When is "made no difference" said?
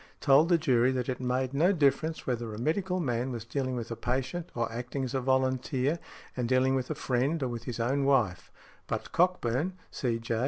1.19-2.25